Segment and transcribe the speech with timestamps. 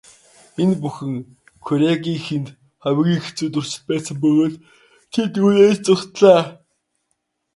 [0.61, 1.13] Энэ бүхэн
[1.65, 2.47] Кюрегийнхэнд
[2.83, 4.55] хамгийн хэцүү туршилт байсан бөгөөд
[5.13, 6.41] тэд үүнээс зугтлаа.